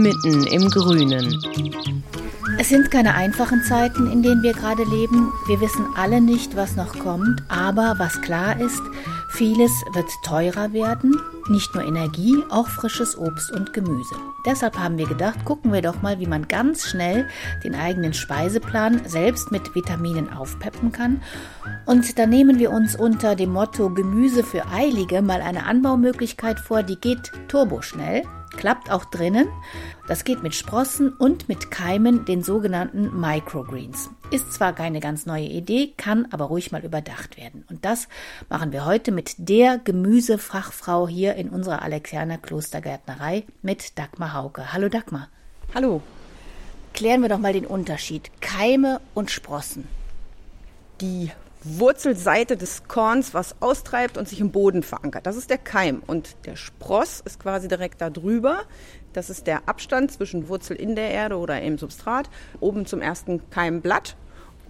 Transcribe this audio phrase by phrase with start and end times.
[0.00, 1.38] mitten im Grünen.
[2.58, 5.32] Es sind keine einfachen Zeiten, in denen wir gerade leben.
[5.46, 8.82] Wir wissen alle nicht, was noch kommt, aber was klar ist,
[9.30, 14.14] vieles wird teurer werden, nicht nur Energie, auch frisches Obst und Gemüse.
[14.46, 17.28] Deshalb haben wir gedacht, gucken wir doch mal, wie man ganz schnell
[17.64, 21.22] den eigenen Speiseplan selbst mit Vitaminen aufpeppen kann.
[21.86, 26.82] Und da nehmen wir uns unter dem Motto Gemüse für Eilige mal eine Anbaumöglichkeit vor,
[26.82, 28.22] die geht turboschnell
[28.56, 29.48] Klappt auch drinnen.
[30.06, 34.10] Das geht mit Sprossen und mit Keimen, den sogenannten Microgreens.
[34.32, 37.66] Ist zwar keine ganz neue Idee, kann aber ruhig mal überdacht werden.
[37.68, 38.08] Und das
[38.48, 44.72] machen wir heute mit der Gemüsefachfrau hier in unserer Alexianer Klostergärtnerei mit Dagmar Hauke.
[44.72, 45.28] Hallo Dagmar.
[45.74, 46.00] Hallo.
[46.94, 48.30] Klären wir doch mal den Unterschied.
[48.40, 49.86] Keime und Sprossen.
[51.02, 51.30] Die
[51.62, 55.26] Wurzelseite des Korns was austreibt und sich im Boden verankert.
[55.26, 56.02] Das ist der Keim.
[56.06, 58.62] Und der Spross ist quasi direkt da drüber.
[59.12, 62.30] Das ist der Abstand zwischen Wurzel in der Erde oder im Substrat,
[62.60, 64.16] oben zum ersten Keimblatt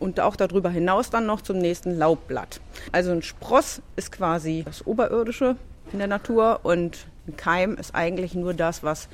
[0.03, 2.61] und auch darüber hinaus dann noch zum nächsten Laubblatt.
[2.91, 5.56] Also ein Spross ist quasi das Oberirdische
[5.93, 9.09] in der Natur und ein Keim ist eigentlich nur das, was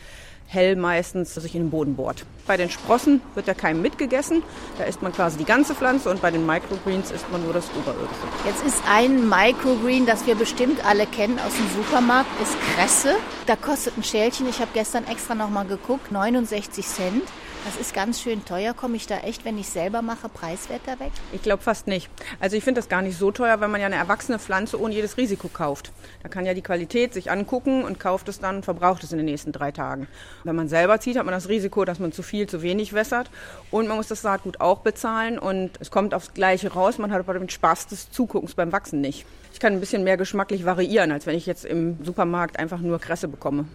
[0.46, 2.24] hell meistens sich in den Boden bohrt.
[2.46, 4.42] Bei den Sprossen wird der Keim mitgegessen.
[4.78, 7.68] Da isst man quasi die ganze Pflanze und bei den Microgreens isst man nur das
[7.78, 8.22] Oberirdische.
[8.46, 13.16] Jetzt ist ein Microgreen, das wir bestimmt alle kennen aus dem Supermarkt, ist Kresse.
[13.44, 17.24] Da kostet ein Schälchen, ich habe gestern extra nochmal geguckt, 69 Cent.
[17.64, 18.72] Das ist ganz schön teuer.
[18.72, 21.10] Komme ich da echt, wenn ich selber mache, preiswerter weg?
[21.32, 22.08] Ich glaube fast nicht.
[22.40, 24.94] Also ich finde das gar nicht so teuer, wenn man ja eine erwachsene Pflanze ohne
[24.94, 25.92] jedes Risiko kauft.
[26.22, 29.26] Da kann ja die Qualität sich angucken und kauft es dann, verbraucht es in den
[29.26, 30.06] nächsten drei Tagen.
[30.44, 33.30] Wenn man selber zieht, hat man das Risiko, dass man zu viel, zu wenig wässert.
[33.70, 36.98] Und man muss das Saatgut auch bezahlen und es kommt aufs Gleiche raus.
[36.98, 39.26] Man hat aber den Spaß des Zuguckens beim Wachsen nicht.
[39.52, 42.98] Ich kann ein bisschen mehr geschmacklich variieren, als wenn ich jetzt im Supermarkt einfach nur
[42.98, 43.66] Kresse bekomme.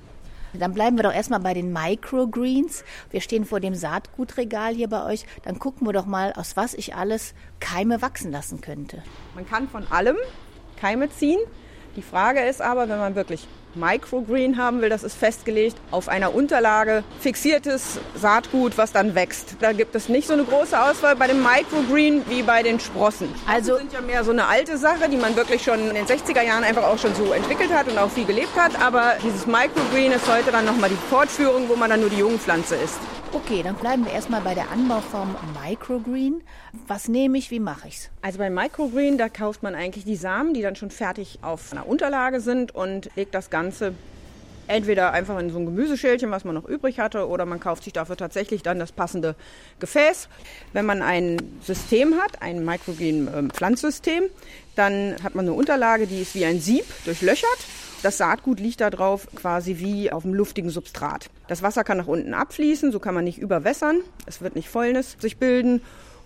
[0.53, 2.83] Dann bleiben wir doch erstmal bei den Microgreens.
[3.09, 5.25] Wir stehen vor dem Saatgutregal hier bei euch.
[5.43, 9.03] Dann gucken wir doch mal, aus was ich alles Keime wachsen lassen könnte.
[9.35, 10.17] Man kann von allem
[10.77, 11.39] Keime ziehen.
[11.95, 16.33] Die Frage ist aber, wenn man wirklich Microgreen haben will, das ist festgelegt auf einer
[16.33, 19.57] Unterlage fixiertes Saatgut, was dann wächst.
[19.59, 23.29] Da gibt es nicht so eine große Auswahl bei dem Microgreen wie bei den Sprossen.
[23.47, 26.05] Also das sind ja mehr so eine alte Sache, die man wirklich schon in den
[26.05, 28.79] 60er Jahren einfach auch schon so entwickelt hat und auch viel gelebt hat.
[28.81, 32.39] Aber dieses Microgreen ist heute dann nochmal die Fortführung, wo man dann nur die jungen
[32.39, 32.99] Pflanze isst.
[33.35, 36.43] Okay, dann bleiben wir erstmal bei der Anbauform Microgreen.
[36.87, 38.09] Was nehme ich, wie mache ich es?
[38.21, 41.87] Also beim Microgreen, da kauft man eigentlich die Samen, die dann schon fertig auf einer
[41.87, 43.95] Unterlage sind und legt das Ganze
[44.67, 47.93] entweder einfach in so ein Gemüseschälchen, was man noch übrig hatte, oder man kauft sich
[47.93, 49.33] dafür tatsächlich dann das passende
[49.79, 50.29] Gefäß.
[50.73, 54.29] Wenn man ein System hat, ein Microgreen-Pflanzsystem, ähm,
[54.75, 57.59] dann hat man eine Unterlage, die ist wie ein Sieb durchlöchert
[58.03, 61.29] das Saatgut liegt da drauf quasi wie auf dem luftigen Substrat.
[61.47, 64.01] Das Wasser kann nach unten abfließen, so kann man nicht überwässern.
[64.25, 65.81] Es wird nicht Fäulnis sich bilden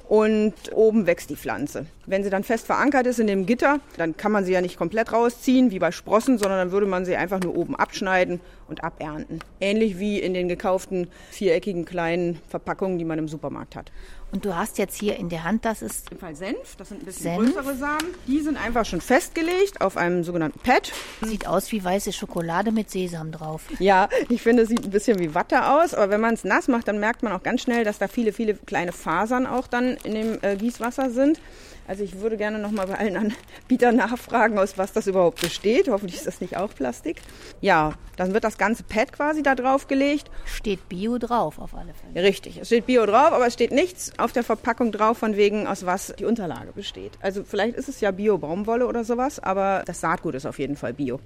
[0.09, 1.85] und oben wächst die Pflanze.
[2.05, 4.77] Wenn sie dann fest verankert ist in dem Gitter, dann kann man sie ja nicht
[4.77, 8.83] komplett rausziehen wie bei Sprossen, sondern dann würde man sie einfach nur oben abschneiden und
[8.83, 9.39] abernten.
[9.59, 13.91] Ähnlich wie in den gekauften viereckigen kleinen Verpackungen, die man im Supermarkt hat.
[14.31, 17.01] Und du hast jetzt hier in der Hand, das ist im Fall Senf, das sind
[17.01, 17.55] ein bisschen Senf.
[17.55, 18.13] größere Samen.
[18.27, 20.91] Die sind einfach schon festgelegt auf einem sogenannten Pad.
[21.21, 23.61] Sieht aus wie weiße Schokolade mit Sesam drauf.
[23.79, 26.67] Ja, ich finde, es sieht ein bisschen wie Watte aus, aber wenn man es nass
[26.67, 29.95] macht, dann merkt man auch ganz schnell, dass da viele, viele kleine Fasern auch dann
[30.03, 31.39] in dem äh, Gießwasser sind.
[31.87, 35.87] Also ich würde gerne noch mal bei allen Anbietern nachfragen, aus was das überhaupt besteht.
[35.87, 37.21] Hoffentlich ist das nicht auch Plastik.
[37.61, 40.29] Ja, dann wird das ganze Pad quasi da drauf gelegt.
[40.45, 42.27] Steht Bio drauf auf alle Fälle.
[42.27, 45.65] Richtig, es steht Bio drauf, aber es steht nichts auf der Verpackung drauf, von wegen
[45.65, 47.13] aus was die Unterlage besteht.
[47.21, 50.93] Also vielleicht ist es ja Bio-Baumwolle oder sowas, aber das Saatgut ist auf jeden Fall
[50.93, 51.19] Bio.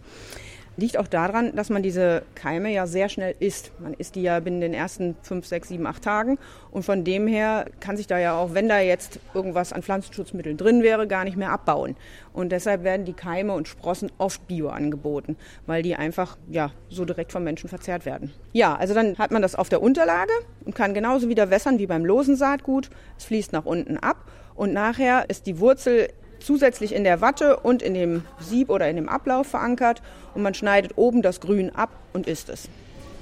[0.77, 3.71] Liegt auch daran, dass man diese Keime ja sehr schnell isst.
[3.79, 6.39] Man isst die ja binnen den ersten fünf, sechs, sieben, acht Tagen.
[6.71, 10.56] Und von dem her kann sich da ja auch, wenn da jetzt irgendwas an Pflanzenschutzmitteln
[10.56, 11.97] drin wäre, gar nicht mehr abbauen.
[12.31, 15.35] Und deshalb werden die Keime und Sprossen oft bio angeboten,
[15.65, 18.31] weil die einfach ja so direkt vom Menschen verzehrt werden.
[18.53, 20.31] Ja, also dann hat man das auf der Unterlage
[20.63, 22.89] und kann genauso wieder wässern wie beim losen Saatgut.
[23.17, 24.25] Es fließt nach unten ab
[24.56, 26.07] und nachher ist die Wurzel
[26.41, 30.01] zusätzlich in der Watte und in dem Sieb oder in dem Ablauf verankert
[30.33, 32.69] und man schneidet oben das Grün ab und isst es.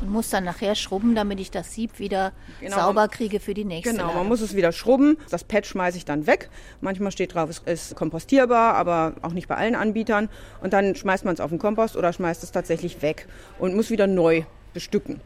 [0.02, 2.32] Und muss dann nachher schrubben, damit ich das Sieb wieder
[2.62, 2.78] genau.
[2.78, 3.92] sauber kriege für die nächste.
[3.92, 5.18] Genau, man muss es wieder schrubben.
[5.30, 6.50] Das Pad schmeiße ich dann weg.
[6.80, 10.30] Manchmal steht drauf, es ist kompostierbar, aber auch nicht bei allen Anbietern.
[10.62, 13.28] Und dann schmeißt man es auf den Kompost oder schmeißt es tatsächlich weg
[13.58, 14.44] und muss wieder neu
[14.74, 15.20] bestücken.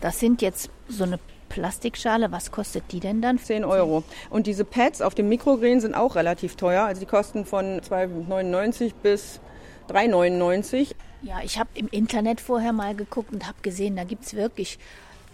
[0.00, 3.38] Das sind jetzt so eine Plastikschale, was kostet die denn dann?
[3.38, 4.04] 10 Euro.
[4.30, 6.84] Und diese Pads auf dem Mikrogreen sind auch relativ teuer.
[6.84, 9.40] Also die kosten von 2,99 bis
[9.88, 10.94] 3,99.
[11.22, 14.78] Ja, ich habe im Internet vorher mal geguckt und habe gesehen, da gibt es wirklich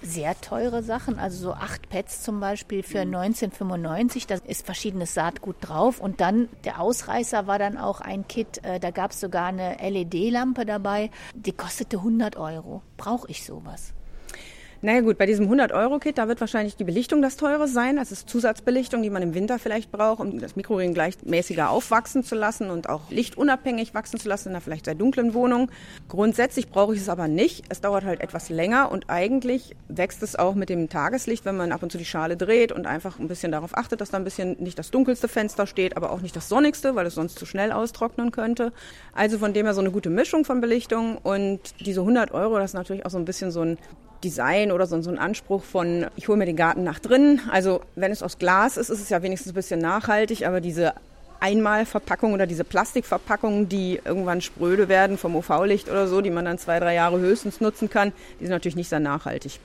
[0.04, 5.56] sehr teure Sachen, also so acht Pads zum Beispiel für 1995, da ist verschiedenes Saatgut
[5.60, 9.46] drauf und dann der Ausreißer war dann auch ein Kit, äh, da gab es sogar
[9.46, 12.82] eine LED-Lampe dabei, die kostete 100 Euro.
[12.96, 13.94] Brauche ich sowas?
[14.84, 17.96] Naja gut, bei diesem 100-Euro-Kit, da wird wahrscheinlich die Belichtung das teure sein.
[17.96, 22.34] Das ist Zusatzbelichtung, die man im Winter vielleicht braucht, um das Mikroring gleichmäßiger aufwachsen zu
[22.34, 25.70] lassen und auch lichtunabhängig wachsen zu lassen in einer vielleicht sehr dunklen Wohnung.
[26.08, 27.64] Grundsätzlich brauche ich es aber nicht.
[27.70, 31.72] Es dauert halt etwas länger und eigentlich wächst es auch mit dem Tageslicht, wenn man
[31.72, 34.24] ab und zu die Schale dreht und einfach ein bisschen darauf achtet, dass da ein
[34.24, 37.46] bisschen nicht das dunkelste Fenster steht, aber auch nicht das sonnigste, weil es sonst zu
[37.46, 38.70] schnell austrocknen könnte.
[39.14, 42.72] Also von dem her so eine gute Mischung von Belichtung und diese 100 Euro, das
[42.72, 43.78] ist natürlich auch so ein bisschen so ein
[44.24, 47.40] Design oder so, so ein Anspruch von, ich hole mir den Garten nach drin.
[47.50, 50.94] Also wenn es aus Glas ist, ist es ja wenigstens ein bisschen nachhaltig, aber diese
[51.40, 56.58] Einmalverpackung oder diese Plastikverpackungen, die irgendwann spröde werden vom UV-Licht oder so, die man dann
[56.58, 59.60] zwei, drei Jahre höchstens nutzen kann, die sind natürlich nicht sehr nachhaltig.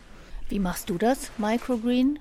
[0.50, 2.20] Wie machst du das, Microgreen?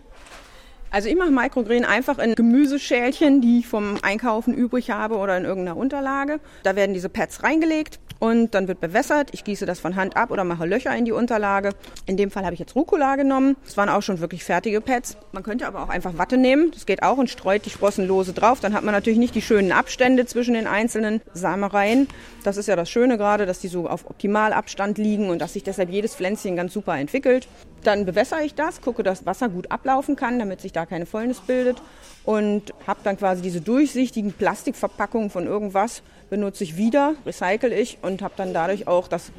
[0.91, 5.45] Also ich mache Microgreen einfach in Gemüseschälchen, die ich vom Einkaufen übrig habe oder in
[5.45, 6.41] irgendeiner Unterlage.
[6.63, 9.31] Da werden diese Pads reingelegt und dann wird bewässert.
[9.33, 11.71] Ich gieße das von Hand ab oder mache Löcher in die Unterlage.
[12.07, 13.57] In dem Fall habe ich jetzt Rucola genommen.
[13.65, 15.17] Das waren auch schon wirklich fertige Pads.
[15.33, 16.71] Man könnte aber auch einfach Watte nehmen.
[16.73, 18.61] Das geht auch und streut die Sprossen lose drauf.
[18.61, 22.09] Dann hat man natürlich nicht die schönen Abstände zwischen den einzelnen Samereien.
[22.45, 25.63] Das ist ja das Schöne gerade, dass die so auf Optimalabstand liegen und dass sich
[25.63, 27.47] deshalb jedes Pflänzchen ganz super entwickelt.
[27.85, 31.41] Dann bewässere ich das, gucke, dass Wasser gut ablaufen kann, damit sich da keine Fäulnis
[31.41, 31.81] bildet
[32.25, 38.23] und habe dann quasi diese durchsichtigen Plastikverpackungen von irgendwas benutze ich wieder, recycle ich und
[38.23, 39.33] habe dann dadurch auch das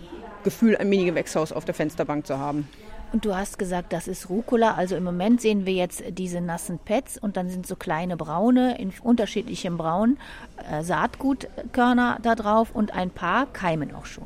[0.43, 2.67] Gefühl, ein Mini-Gewächshaus auf der Fensterbank zu haben.
[3.11, 4.75] Und du hast gesagt, das ist Rucola.
[4.75, 8.77] Also im Moment sehen wir jetzt diese nassen Pads und dann sind so kleine braune,
[8.79, 10.17] in unterschiedlichem Braun,
[10.71, 14.25] äh, Saatgutkörner da drauf und ein paar keimen auch schon.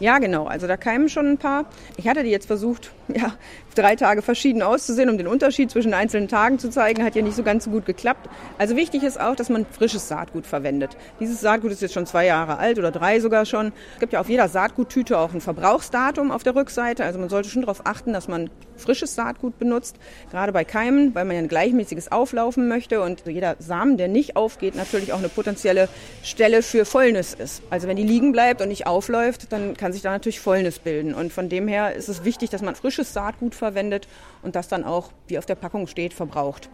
[0.00, 0.46] Ja, genau.
[0.46, 1.64] Also da keimen schon ein paar.
[1.96, 3.34] Ich hatte die jetzt versucht, ja,
[3.74, 7.04] drei Tage verschieden auszusehen, um den Unterschied zwischen einzelnen Tagen zu zeigen.
[7.04, 8.28] Hat ja nicht so ganz so gut geklappt.
[8.58, 10.96] Also wichtig ist auch, dass man frisches Saatgut verwendet.
[11.20, 13.72] Dieses Saatgut ist jetzt schon zwei Jahre alt oder drei sogar schon.
[13.94, 17.04] Es gibt ja auf jeder Saatguttüte auch ein Verbrauchsdatum auf der Rückseite.
[17.04, 19.96] Also man sollte schon darauf achten, dass man frisches Saatgut benutzt.
[20.30, 24.36] Gerade bei Keimen, weil man ja ein gleichmäßiges Auflaufen möchte und jeder Samen, der nicht
[24.36, 25.88] aufgeht, natürlich auch eine potenzielle
[26.22, 27.62] Stelle für Fäulnis ist.
[27.70, 31.14] Also wenn die liegen bleibt und nicht aufläuft, dann kann sich da natürlich Fäulnis bilden.
[31.14, 34.08] Und von dem her ist es wichtig, dass man frisches Saatgut verwendet
[34.42, 36.68] und das dann auch, wie auf der Packung steht, verbraucht.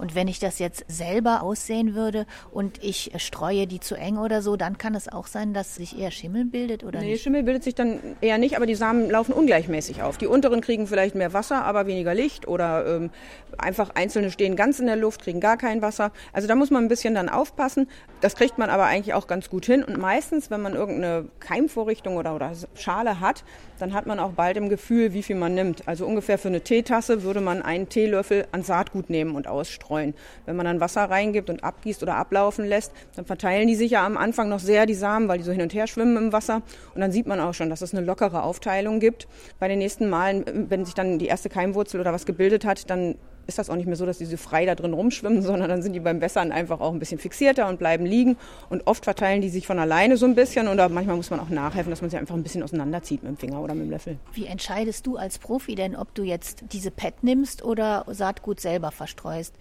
[0.00, 4.40] Und wenn ich das jetzt selber aussehen würde und ich streue die zu eng oder
[4.40, 7.22] so, dann kann es auch sein, dass sich eher Schimmel bildet oder nee, nicht?
[7.22, 10.16] Schimmel bildet sich dann eher nicht, aber die Samen laufen ungleichmäßig auf.
[10.16, 13.10] Die unteren kriegen vielleicht mehr Wasser, aber weniger Licht oder ähm,
[13.58, 16.12] einfach einzelne stehen ganz in der Luft, kriegen gar kein Wasser.
[16.32, 17.86] Also da muss man ein bisschen dann aufpassen.
[18.22, 19.84] Das kriegt man aber eigentlich auch ganz gut hin.
[19.84, 23.44] Und meistens, wenn man irgendeine Keimvorrichtung oder, oder Schale hat,
[23.80, 25.88] dann hat man auch bald im Gefühl, wie viel man nimmt.
[25.88, 30.14] Also ungefähr für eine Teetasse würde man einen Teelöffel an Saatgut nehmen und ausstreuen.
[30.44, 34.04] Wenn man dann Wasser reingibt und abgießt oder ablaufen lässt, dann verteilen die sich ja
[34.04, 36.62] am Anfang noch sehr, die Samen, weil die so hin und her schwimmen im Wasser.
[36.94, 39.28] Und dann sieht man auch schon, dass es eine lockere Aufteilung gibt.
[39.58, 43.16] Bei den nächsten Malen, wenn sich dann die erste Keimwurzel oder was gebildet hat, dann
[43.50, 45.82] ist das auch nicht mehr so, dass die so frei da drin rumschwimmen, sondern dann
[45.82, 48.36] sind die beim Wässern einfach auch ein bisschen fixierter und bleiben liegen.
[48.70, 51.50] Und oft verteilen die sich von alleine so ein bisschen oder manchmal muss man auch
[51.50, 54.16] nachhelfen, dass man sie einfach ein bisschen auseinanderzieht mit dem Finger oder mit dem Löffel.
[54.32, 58.90] Wie entscheidest du als Profi denn, ob du jetzt diese Pet nimmst oder Saatgut selber
[58.90, 59.54] verstreust?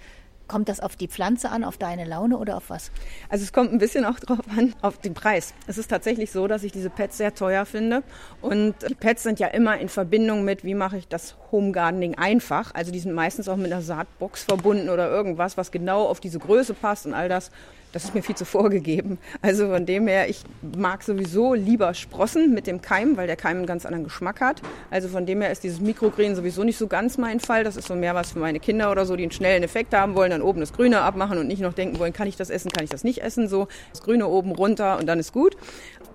[0.49, 2.89] Kommt das auf die Pflanze an, auf deine Laune oder auf was?
[3.29, 5.53] Also es kommt ein bisschen auch drauf an, auf den Preis.
[5.67, 8.01] Es ist tatsächlich so, dass ich diese Pads sehr teuer finde.
[8.41, 12.15] Und die Pads sind ja immer in Verbindung mit, wie mache ich das Home Gardening
[12.15, 12.73] einfach.
[12.73, 16.39] Also die sind meistens auch mit einer Saatbox verbunden oder irgendwas, was genau auf diese
[16.39, 17.51] Größe passt und all das.
[17.91, 19.17] Das ist mir viel zu vorgegeben.
[19.41, 20.43] Also von dem her, ich
[20.77, 24.61] mag sowieso lieber Sprossen mit dem Keim, weil der Keim einen ganz anderen Geschmack hat.
[24.91, 27.63] Also von dem her ist dieses Mikrogreen sowieso nicht so ganz mein Fall.
[27.63, 30.15] Das ist so mehr was für meine Kinder oder so, die einen schnellen Effekt haben
[30.15, 32.69] wollen, dann oben das Grüne abmachen und nicht noch denken wollen, kann ich das essen,
[32.71, 33.47] kann ich das nicht essen.
[33.47, 35.57] So das Grüne oben runter und dann ist gut.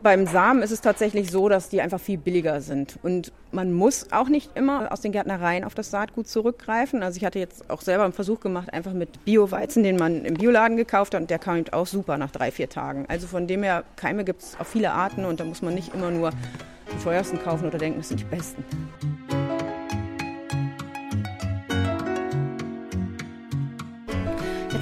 [0.04, 2.98] Beim Samen ist es tatsächlich so, dass die einfach viel billiger sind.
[3.02, 7.02] Und man muss auch nicht immer aus den Gärtnereien auf das Saatgut zurückgreifen.
[7.02, 10.34] Also ich hatte jetzt auch selber einen Versuch gemacht, einfach mit Bio-Weizen, den man im
[10.34, 13.06] Bioladen gekauft hat, und der kam auch super nach drei, vier Tagen.
[13.08, 15.94] Also von dem her, Keime gibt es auf viele Arten und da muss man nicht
[15.94, 16.32] immer nur
[16.92, 18.62] die teuersten kaufen oder denken, das sind die besten.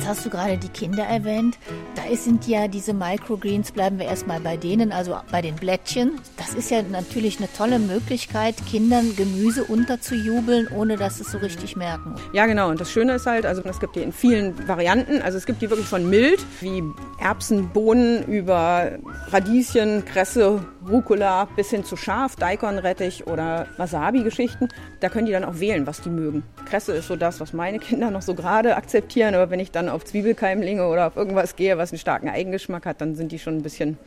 [0.02, 1.58] Jetzt hast du gerade die Kinder erwähnt.
[1.94, 6.20] Da sind ja diese Microgreens, bleiben wir erstmal bei denen, also bei den Blättchen.
[6.36, 11.38] Das ist ja natürlich eine tolle Möglichkeit, Kindern Gemüse unterzujubeln, ohne dass sie es so
[11.38, 12.16] richtig merken.
[12.32, 12.70] Ja, genau.
[12.70, 15.22] Und das Schöne ist halt, also es gibt die in vielen Varianten.
[15.22, 16.82] Also es gibt die wirklich von mild, wie
[17.22, 18.98] Erbsen, Bohnen, über
[19.30, 24.68] Radieschen, Kresse, Rucola bis hin zu scharf, Daikon-Rettich oder Wasabi-Geschichten.
[24.98, 26.42] Da können die dann auch wählen, was die mögen.
[26.64, 29.36] Kresse ist so das, was meine Kinder noch so gerade akzeptieren.
[29.36, 33.00] Aber wenn ich dann auf Zwiebelkeimlinge oder auf irgendwas gehe, was einen starken Eigengeschmack hat,
[33.00, 33.98] dann sind die schon ein bisschen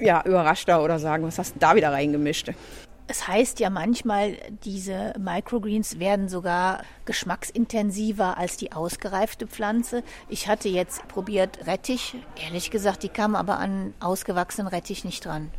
[0.00, 2.50] ja, überraschter oder sagen, was hast du da wieder reingemischt?
[3.08, 10.02] Es heißt ja manchmal, diese Microgreens werden sogar geschmacksintensiver als die ausgereifte Pflanze.
[10.28, 12.14] Ich hatte jetzt probiert Rettich.
[12.42, 15.50] Ehrlich gesagt, die kamen aber an ausgewachsenen Rettich nicht dran.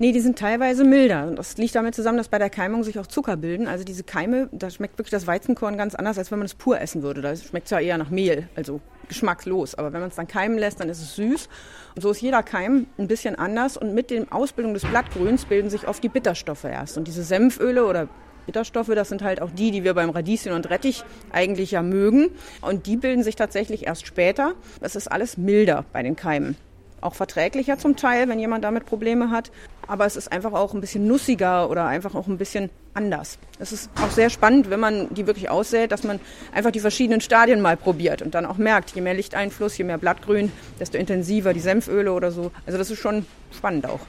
[0.00, 1.26] Nee, die sind teilweise milder.
[1.26, 3.66] Und das liegt damit zusammen, dass bei der Keimung sich auch Zucker bilden.
[3.66, 6.80] Also diese Keime, da schmeckt wirklich das Weizenkorn ganz anders, als wenn man es pur
[6.80, 7.20] essen würde.
[7.20, 9.74] Da schmeckt es ja eher nach Mehl, also geschmackslos.
[9.74, 11.48] Aber wenn man es dann keimen lässt, dann ist es süß.
[11.96, 13.76] Und so ist jeder Keim ein bisschen anders.
[13.76, 16.96] Und mit der Ausbildung des Blattgrüns bilden sich oft die Bitterstoffe erst.
[16.96, 18.08] Und diese Senföle oder
[18.46, 21.02] Bitterstoffe, das sind halt auch die, die wir beim Radieschen und Rettich
[21.32, 22.30] eigentlich ja mögen.
[22.60, 24.54] Und die bilden sich tatsächlich erst später.
[24.80, 26.56] Das ist alles milder bei den Keimen
[27.00, 29.50] auch verträglicher zum Teil, wenn jemand damit Probleme hat.
[29.86, 33.38] Aber es ist einfach auch ein bisschen nussiger oder einfach auch ein bisschen anders.
[33.58, 36.20] Es ist auch sehr spannend, wenn man die wirklich aussät, dass man
[36.52, 39.98] einfach die verschiedenen Stadien mal probiert und dann auch merkt, je mehr Lichteinfluss, je mehr
[39.98, 42.50] Blattgrün, desto intensiver die Senföle oder so.
[42.66, 43.24] Also das ist schon
[43.56, 44.00] spannend auch.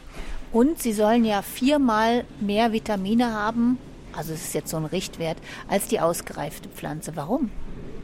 [0.52, 3.78] Und sie sollen ja viermal mehr Vitamine haben,
[4.14, 7.16] also es ist jetzt so ein Richtwert, als die ausgereifte Pflanze.
[7.16, 7.52] Warum?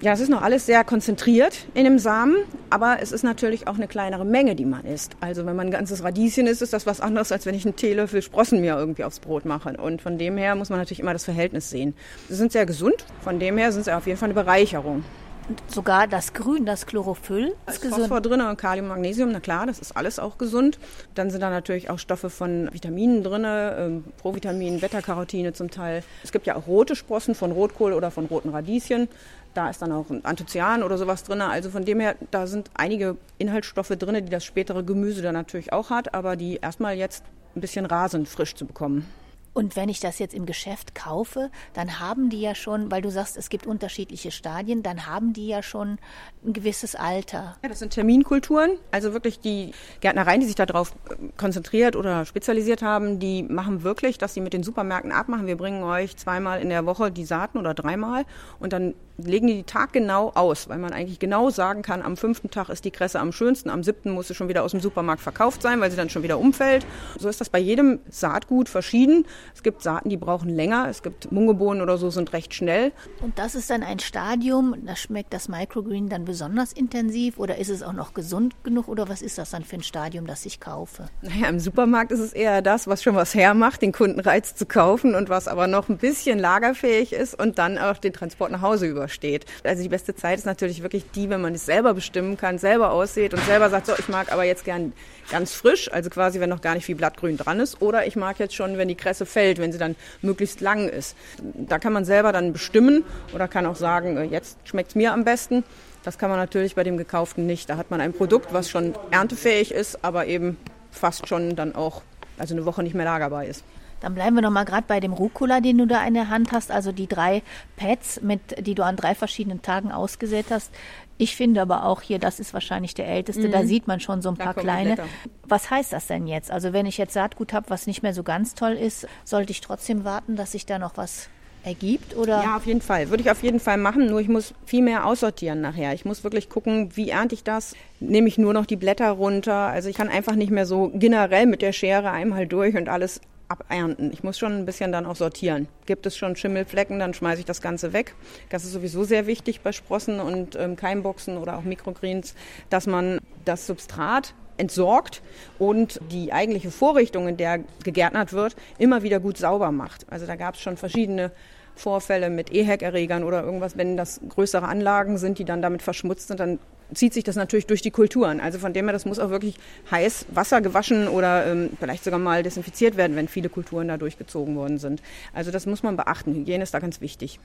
[0.06, 2.36] Ja, es ist noch alles sehr konzentriert in dem Samen,
[2.70, 5.18] aber es ist natürlich auch eine kleinere Menge, die man isst.
[5.20, 7.76] Also wenn man ein ganzes Radieschen isst, ist das was anderes, als wenn ich einen
[7.76, 9.76] Teelöffel Sprossen mir irgendwie aufs Brot mache.
[9.78, 11.96] Und von dem her muss man natürlich immer das Verhältnis sehen.
[12.30, 15.04] Sie sind sehr gesund, von dem her sind sie auf jeden Fall eine Bereicherung.
[15.50, 18.02] Und sogar das Grün, das Chlorophyll ist gesund.
[18.02, 20.78] Phosphor drin und Kalium, Magnesium, na klar, das ist alles auch gesund.
[21.16, 26.04] Dann sind da natürlich auch Stoffe von Vitaminen drin, ähm, Provitamin, Beta-Carotine zum Teil.
[26.24, 29.08] Es gibt ja auch rote Sprossen von Rotkohl oder von roten Radieschen.
[29.56, 31.42] Da ist dann auch ein Anthocyan oder sowas drin.
[31.42, 35.74] Also von dem her, da sind einige Inhaltsstoffe drin, die das spätere Gemüse dann natürlich
[35.74, 37.24] auch hat, aber die erstmal jetzt
[37.56, 39.08] ein bisschen rasend frisch zu bekommen.
[39.56, 43.10] Und wenn ich das jetzt im Geschäft kaufe, dann haben die ja schon, weil du
[43.10, 45.98] sagst, es gibt unterschiedliche Stadien, dann haben die ja schon
[46.46, 47.56] ein gewisses Alter.
[47.64, 48.72] Ja, das sind Terminkulturen.
[48.92, 49.72] Also wirklich die
[50.02, 54.52] Gärtnereien, die sich darauf äh, konzentriert oder spezialisiert haben, die machen wirklich, dass sie mit
[54.52, 55.48] den Supermärkten abmachen.
[55.48, 58.26] Wir bringen euch zweimal in der Woche die Saaten oder dreimal
[58.60, 62.18] und dann legen die die Tag genau aus, weil man eigentlich genau sagen kann, am
[62.18, 64.80] fünften Tag ist die Kresse am schönsten, am siebten muss sie schon wieder aus dem
[64.80, 66.86] Supermarkt verkauft sein, weil sie dann schon wieder umfällt.
[67.18, 69.26] So ist das bei jedem Saatgut verschieden.
[69.54, 72.92] Es gibt Saaten, die brauchen länger, es gibt Mungebohnen oder so, sind recht schnell.
[73.22, 77.70] Und das ist dann ein Stadium, da schmeckt das Microgreen dann besonders intensiv oder ist
[77.70, 80.60] es auch noch gesund genug oder was ist das dann für ein Stadium, das ich
[80.60, 81.08] kaufe?
[81.22, 85.16] Naja, im Supermarkt ist es eher das, was schon was hermacht, den Kundenreiz zu kaufen
[85.16, 88.88] und was aber noch ein bisschen lagerfähig ist und dann auch den Transport nach Hause
[88.88, 89.46] über übersteht.
[89.64, 92.92] Also die beste Zeit ist natürlich wirklich die, wenn man es selber bestimmen kann, selber
[92.92, 94.94] aussieht und selber sagt, so, ich mag aber jetzt gern
[95.30, 98.40] ganz frisch, also quasi, wenn noch gar nicht viel Blattgrün dran ist, oder ich mag
[98.40, 101.16] jetzt schon, wenn die Kresse fällt, wenn sie dann möglichst lang ist.
[101.54, 105.14] Da kann man selber dann bestimmen oder kann auch sagen, äh, jetzt schmeckt es mir
[105.14, 105.64] am besten.
[106.04, 107.70] Das kann man natürlich bei dem gekauften nicht.
[107.70, 110.58] Da hat man ein Produkt, was schon erntefähig ist, aber eben
[110.92, 112.02] fast schon dann auch,
[112.38, 113.64] also eine Woche nicht mehr lagerbar ist.
[114.02, 116.52] Dann bleiben wir noch mal gerade bei dem Rucola, den du da in der Hand
[116.52, 117.42] hast, also die drei
[117.76, 120.72] Pads, mit, die du an drei verschiedenen Tagen ausgesät hast.
[121.18, 123.52] Ich finde aber auch hier, das ist wahrscheinlich der älteste, mhm.
[123.52, 124.98] da sieht man schon so ein paar kleine.
[125.44, 126.52] Was heißt das denn jetzt?
[126.52, 129.62] Also wenn ich jetzt Saatgut habe, was nicht mehr so ganz toll ist, sollte ich
[129.62, 131.30] trotzdem warten, dass sich da noch was
[131.66, 132.16] ergibt?
[132.16, 132.44] Oder?
[132.44, 133.10] Ja, auf jeden Fall.
[133.10, 135.94] Würde ich auf jeden Fall machen, nur ich muss viel mehr aussortieren nachher.
[135.94, 137.76] Ich muss wirklich gucken, wie ernte ich das?
[138.00, 139.56] Nehme ich nur noch die Blätter runter?
[139.56, 143.22] Also ich kann einfach nicht mehr so generell mit der Schere einmal durch und alles
[143.48, 144.12] abernten.
[144.12, 145.68] Ich muss schon ein bisschen dann auch sortieren.
[145.86, 148.16] Gibt es schon Schimmelflecken, dann schmeiße ich das Ganze weg.
[148.50, 152.36] Das ist sowieso sehr wichtig bei Sprossen und ähm, Keimboxen oder auch Mikrogreens,
[152.70, 155.22] dass man das Substrat entsorgt
[155.60, 160.06] und die eigentliche Vorrichtung, in der gegärtnert wird, immer wieder gut sauber macht.
[160.10, 161.32] Also da gab es schon verschiedene
[161.76, 166.40] Vorfälle mit EHEC-Erregern oder irgendwas, wenn das größere Anlagen sind, die dann damit verschmutzt sind,
[166.40, 166.60] dann
[166.94, 168.40] zieht sich das natürlich durch die Kulturen.
[168.40, 169.56] Also von dem her, das muss auch wirklich
[169.92, 174.56] heiß Wasser gewaschen oder ähm, vielleicht sogar mal desinfiziert werden, wenn viele Kulturen da durchgezogen
[174.56, 175.02] worden sind.
[175.34, 176.34] Also das muss man beachten.
[176.34, 177.40] Hygiene ist da ganz wichtig.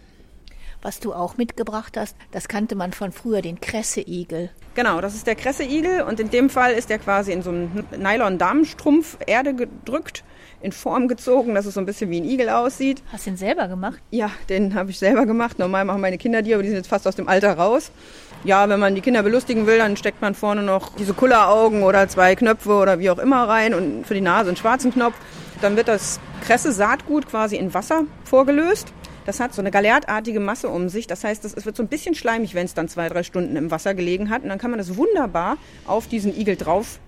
[0.83, 4.49] Was du auch mitgebracht hast, das kannte man von früher, den Kresseigel.
[4.75, 7.85] Genau, das ist der Kresseigel und in dem Fall ist der quasi in so einem
[7.99, 10.25] Nylon-Damenstrumpf Erde gedrückt
[10.63, 13.03] in Form gezogen, dass es so ein bisschen wie ein Igel aussieht.
[13.13, 14.01] Hast du den selber gemacht?
[14.11, 15.59] Ja, den habe ich selber gemacht.
[15.59, 17.91] Normal machen meine Kinder die, aber die sind jetzt fast aus dem Alter raus.
[18.43, 22.09] Ja, wenn man die Kinder belustigen will, dann steckt man vorne noch diese Kulleraugen oder
[22.09, 25.15] zwei Knöpfe oder wie auch immer rein und für die Nase einen schwarzen Knopf.
[25.61, 28.95] Dann wird das Kresse-Saatgut quasi in Wasser vorgelöst.
[29.27, 31.07] Das hat so eine galertartige Masse um sich.
[31.07, 33.71] Das heißt, es wird so ein bisschen schleimig, wenn es dann zwei, drei Stunden im
[33.71, 34.43] Wasser gelegen hat.
[34.43, 36.99] Und dann kann man das wunderbar auf diesen Igel drauf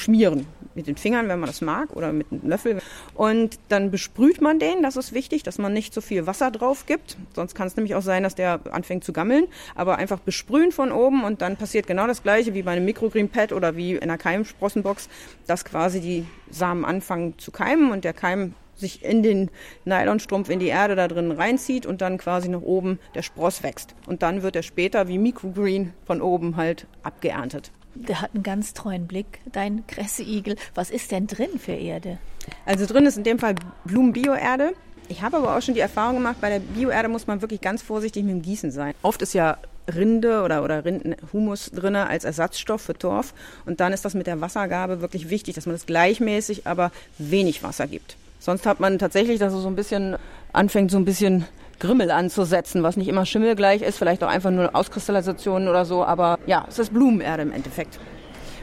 [0.00, 0.46] schmieren.
[0.74, 2.80] Mit den Fingern, wenn man das mag, oder mit einem Löffel.
[3.14, 4.82] Und dann besprüht man den.
[4.82, 7.16] Das ist wichtig, dass man nicht so viel Wasser drauf gibt.
[7.34, 9.46] Sonst kann es nämlich auch sein, dass der anfängt zu gammeln.
[9.74, 13.52] Aber einfach besprühen von oben und dann passiert genau das Gleiche wie bei einem Microgreen-Pad
[13.52, 15.08] oder wie in einer Keimsprossenbox,
[15.46, 19.50] dass quasi die Samen anfangen zu keimen und der Keim sich in den
[19.84, 23.94] Nylonstrumpf in die Erde da drin reinzieht und dann quasi nach oben der Spross wächst.
[24.06, 27.70] Und dann wird er später wie Microgreen von oben halt abgeerntet.
[28.08, 30.56] Der hat einen ganz treuen Blick, dein Kresseigel.
[30.74, 32.18] Was ist denn drin für Erde?
[32.64, 33.54] Also drin ist in dem Fall
[33.84, 34.72] Blumenbioerde.
[35.08, 37.82] Ich habe aber auch schon die Erfahrung gemacht, bei der Bioerde muss man wirklich ganz
[37.82, 38.94] vorsichtig mit dem Gießen sein.
[39.02, 39.58] Oft ist ja
[39.92, 43.34] Rinde oder, oder Rindenhumus drin als Ersatzstoff für Torf.
[43.66, 47.62] Und dann ist das mit der Wassergabe wirklich wichtig, dass man das gleichmäßig, aber wenig
[47.62, 48.16] Wasser gibt.
[48.38, 50.16] Sonst hat man tatsächlich, dass es so ein bisschen
[50.52, 51.44] anfängt, so ein bisschen
[51.80, 56.38] Grimmel anzusetzen, was nicht immer schimmelgleich ist, vielleicht auch einfach nur Auskristallisationen oder so, aber
[56.46, 57.98] ja, es ist Blumenerde im Endeffekt.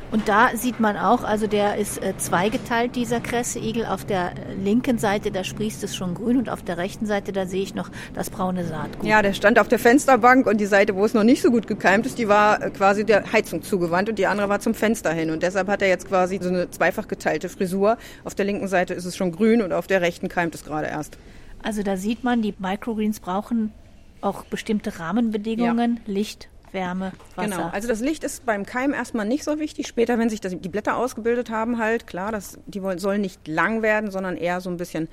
[0.09, 3.85] Und da sieht man auch, also der ist äh, zweigeteilt, dieser Kresseigel.
[3.85, 7.33] Auf der äh, linken Seite, da sprießt es schon grün und auf der rechten Seite,
[7.33, 9.05] da sehe ich noch das braune Saatgut.
[9.05, 11.67] Ja, der stand auf der Fensterbank und die Seite, wo es noch nicht so gut
[11.67, 15.11] gekeimt ist, die war äh, quasi der Heizung zugewandt und die andere war zum Fenster
[15.11, 15.29] hin.
[15.29, 17.97] Und deshalb hat er jetzt quasi so eine zweifach geteilte Frisur.
[18.23, 20.87] Auf der linken Seite ist es schon grün und auf der rechten keimt es gerade
[20.87, 21.17] erst.
[21.63, 23.73] Also da sieht man, die Microgreens brauchen
[24.21, 26.13] auch bestimmte Rahmenbedingungen, ja.
[26.13, 27.49] Licht, Wärme, Wasser.
[27.49, 29.87] Genau, also das Licht ist beim Keim erstmal nicht so wichtig.
[29.87, 33.81] Später, wenn sich das, die Blätter ausgebildet haben, halt, klar, das, die sollen nicht lang
[33.81, 35.07] werden, sondern eher so ein bisschen,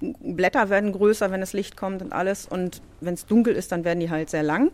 [0.00, 2.46] Blätter werden größer, wenn das Licht kommt und alles.
[2.46, 4.70] Und wenn es dunkel ist, dann werden die halt sehr lang.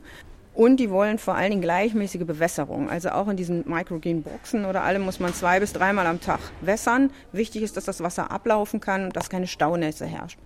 [0.54, 2.90] Und die wollen vor allen Dingen gleichmäßige Bewässerung.
[2.90, 7.10] Also auch in diesen Microgreen-Boxen oder allem muss man zwei bis dreimal am Tag wässern.
[7.32, 10.38] Wichtig ist, dass das Wasser ablaufen kann und dass keine Staunässe herrscht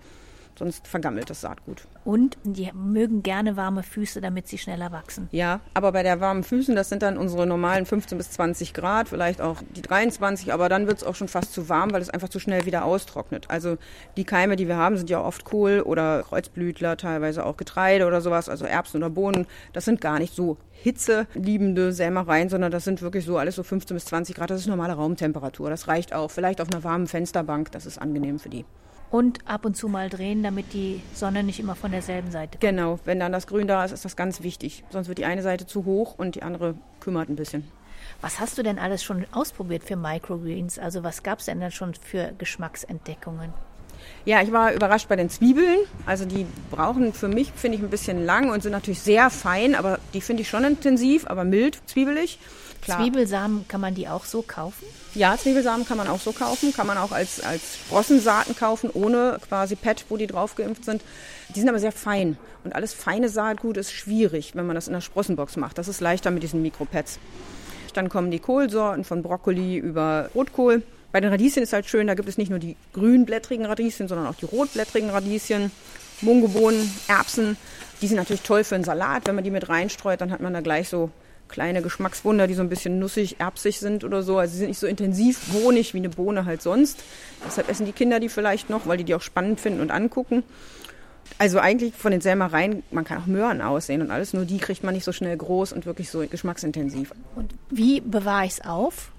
[0.57, 1.83] sonst vergammelt das Saatgut.
[2.05, 5.27] Und die mögen gerne warme Füße, damit sie schneller wachsen.
[5.31, 9.09] Ja, aber bei der warmen Füßen, das sind dann unsere normalen 15 bis 20 Grad,
[9.09, 12.09] vielleicht auch die 23, aber dann wird es auch schon fast zu warm, weil es
[12.09, 13.49] einfach zu schnell wieder austrocknet.
[13.49, 13.77] Also
[14.15, 18.21] die Keime, die wir haben, sind ja oft Kohl oder Kreuzblütler, teilweise auch Getreide oder
[18.21, 19.47] sowas, also Erbsen oder Bohnen.
[19.73, 23.95] Das sind gar nicht so hitzeliebende Sämereien, sondern das sind wirklich so alles so 15
[23.95, 24.49] bis 20 Grad.
[24.49, 25.69] Das ist normale Raumtemperatur.
[25.69, 26.31] Das reicht auch.
[26.31, 28.65] Vielleicht auf einer warmen Fensterbank, das ist angenehm für die
[29.11, 32.61] und ab und zu mal drehen, damit die Sonne nicht immer von derselben Seite kommt.
[32.61, 34.83] Genau, wenn dann das Grün da ist, ist das ganz wichtig.
[34.89, 37.69] Sonst wird die eine Seite zu hoch und die andere kümmert ein bisschen.
[38.21, 40.79] Was hast du denn alles schon ausprobiert für Microgreens?
[40.79, 43.53] Also was gab es denn dann schon für Geschmacksentdeckungen?
[44.25, 45.79] Ja, ich war überrascht bei den Zwiebeln.
[46.05, 49.75] Also die brauchen für mich, finde ich, ein bisschen lang und sind natürlich sehr fein,
[49.75, 52.39] aber die finde ich schon intensiv, aber mild, zwiebelig.
[52.81, 52.99] Klar.
[52.99, 54.85] Zwiebelsamen, kann man die auch so kaufen?
[55.17, 59.39] Ja, Zwiebelsamen kann man auch so kaufen, kann man auch als, als Sprossensaaten kaufen, ohne
[59.47, 61.01] quasi Pet, wo die drauf geimpft sind.
[61.55, 62.37] Die sind aber sehr fein.
[62.63, 65.79] Und alles feine Saatgut ist schwierig, wenn man das in der Sprossenbox macht.
[65.79, 67.17] Das ist leichter mit diesen Mikropads.
[67.95, 70.83] Dann kommen die Kohlsorten von Brokkoli über Rotkohl.
[71.11, 74.27] Bei den Radieschen ist halt schön, da gibt es nicht nur die grünblättrigen Radieschen, sondern
[74.27, 75.71] auch die rotblättrigen Radieschen,
[76.21, 77.57] Mungobohnen, Erbsen.
[78.03, 79.25] Die sind natürlich toll für einen Salat.
[79.25, 81.09] Wenn man die mit reinstreut, dann hat man da gleich so
[81.47, 84.37] kleine Geschmackswunder, die so ein bisschen nussig, erbsig sind oder so.
[84.37, 87.03] Also sie sind nicht so intensiv bohnig wie eine Bohne halt sonst.
[87.45, 90.43] Deshalb essen die Kinder die vielleicht noch, weil die die auch spannend finden und angucken.
[91.39, 94.83] Also eigentlich von den Selmereien, man kann auch Möhren aussehen und alles, nur die kriegt
[94.83, 97.13] man nicht so schnell groß und wirklich so geschmacksintensiv.
[97.35, 99.11] Und wie bewahre ich es auf?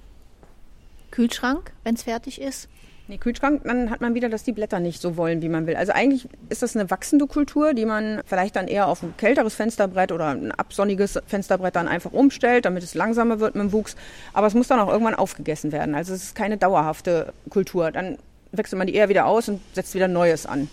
[1.10, 2.68] Kühlschrank, wenn es fertig ist?
[3.10, 5.76] Nee, Kühlschrank, dann hat man wieder, dass die Blätter nicht so wollen, wie man will.
[5.76, 9.54] Also eigentlich ist das eine wachsende Kultur, die man vielleicht dann eher auf ein kälteres
[9.54, 13.96] Fensterbrett oder ein absonniges Fensterbrett dann einfach umstellt, damit es langsamer wird mit dem Wuchs.
[14.34, 15.94] Aber es muss dann auch irgendwann aufgegessen werden.
[15.94, 17.90] Also es ist keine dauerhafte Kultur.
[17.92, 18.18] Dann
[18.52, 20.68] wechselt man die eher wieder aus und setzt wieder Neues an.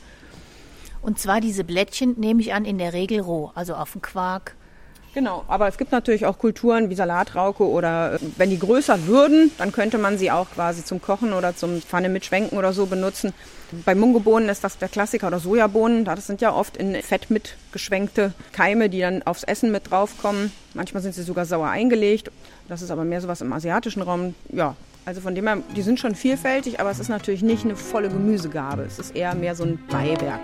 [1.02, 4.58] Und zwar diese Blättchen nehme ich an in der Regel roh, also auf dem Quark.
[5.16, 9.50] Genau, aber es gibt natürlich auch Kulturen wie Salatrauke oder äh, wenn die größer würden,
[9.58, 12.86] dann könnte man sie auch quasi zum Kochen oder zum Pfanne mit Schwenken oder so
[12.86, 13.34] benutzen.
[13.86, 16.04] Bei Mungobohnen ist das der Klassiker oder Sojabohnen.
[16.04, 20.52] Das sind ja oft in Fett mitgeschwenkte Keime, die dann aufs Essen mit draufkommen.
[20.74, 22.30] Manchmal sind sie sogar sauer eingelegt.
[22.68, 24.36] Das ist aber mehr sowas im asiatischen Raum.
[24.50, 24.76] Ja,
[25.06, 28.10] also von dem her, die sind schon vielfältig, aber es ist natürlich nicht eine volle
[28.10, 28.82] Gemüsegabe.
[28.82, 30.42] Es ist eher mehr so ein Beiwerk.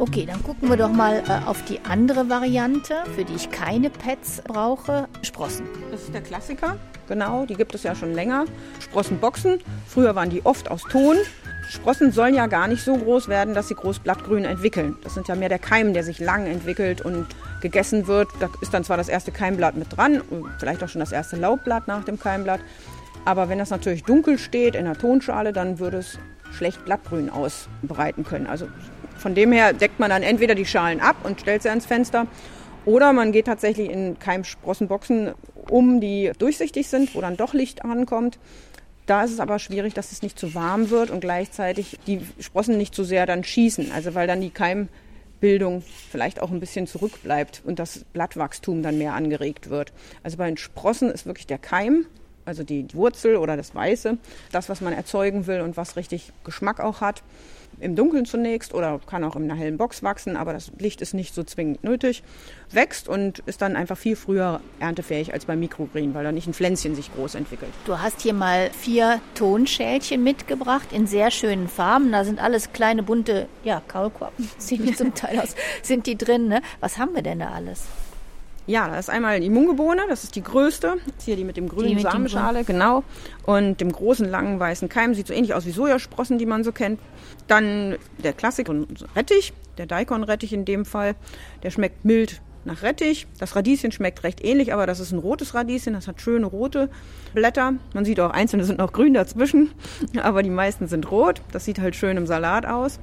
[0.00, 3.90] Okay, dann gucken wir doch mal äh, auf die andere Variante, für die ich keine
[3.90, 5.06] Pads brauche.
[5.20, 5.66] Sprossen.
[5.90, 8.46] Das ist der Klassiker, genau, die gibt es ja schon länger.
[8.78, 11.16] Sprossenboxen, früher waren die oft aus Ton.
[11.68, 14.96] Sprossen sollen ja gar nicht so groß werden, dass sie groß Blattgrün entwickeln.
[15.04, 17.26] Das sind ja mehr der Keim, der sich lang entwickelt und
[17.60, 18.28] gegessen wird.
[18.40, 20.22] Da ist dann zwar das erste Keimblatt mit dran,
[20.58, 22.60] vielleicht auch schon das erste Laubblatt nach dem Keimblatt.
[23.26, 26.18] Aber wenn das natürlich dunkel steht in der Tonschale, dann würde es
[26.56, 28.46] schlecht Blattgrün ausbreiten können.
[28.46, 28.66] Also
[29.20, 32.26] von dem her deckt man dann entweder die Schalen ab und stellt sie ans Fenster
[32.84, 35.32] oder man geht tatsächlich in Keimsprossenboxen
[35.68, 38.38] um, die durchsichtig sind, wo dann doch Licht ankommt.
[39.06, 42.78] Da ist es aber schwierig, dass es nicht zu warm wird und gleichzeitig die Sprossen
[42.78, 43.92] nicht zu sehr dann schießen.
[43.92, 49.14] Also weil dann die Keimbildung vielleicht auch ein bisschen zurückbleibt und das Blattwachstum dann mehr
[49.14, 49.92] angeregt wird.
[50.22, 52.06] Also bei den Sprossen ist wirklich der Keim,
[52.44, 54.16] also die Wurzel oder das Weiße,
[54.52, 57.22] das, was man erzeugen will und was richtig Geschmack auch hat
[57.80, 61.14] im Dunkeln zunächst oder kann auch in einer hellen Box wachsen, aber das Licht ist
[61.14, 62.22] nicht so zwingend nötig,
[62.70, 66.54] wächst und ist dann einfach viel früher erntefähig als beim Mikrogreen, weil da nicht ein
[66.54, 67.72] Pflänzchen sich groß entwickelt.
[67.84, 72.12] Du hast hier mal vier Tonschälchen mitgebracht in sehr schönen Farben.
[72.12, 76.48] Da sind alles kleine bunte, ja, Kaulquappen, die zum Teil aus, sind die drin.
[76.48, 76.62] Ne?
[76.80, 77.86] Was haben wir denn da alles?
[78.70, 80.94] Ja, da ist einmal die Mungebohne, das ist die größte.
[81.04, 83.02] Das ist hier die mit dem grünen mit Samenschale, genau.
[83.44, 85.12] Und dem großen, langen, weißen Keim.
[85.12, 87.00] Sieht so ähnlich aus wie Sojasprossen, die man so kennt.
[87.48, 88.72] Dann der Klassiker
[89.16, 91.16] Rettich, der Daikon-Rettich in dem Fall.
[91.64, 93.26] Der schmeckt mild nach Rettich.
[93.40, 95.94] Das Radieschen schmeckt recht ähnlich, aber das ist ein rotes Radieschen.
[95.94, 96.90] Das hat schöne rote
[97.34, 97.72] Blätter.
[97.92, 99.72] Man sieht auch, einzelne sind noch grün dazwischen,
[100.22, 101.42] aber die meisten sind rot.
[101.50, 103.00] Das sieht halt schön im Salat aus.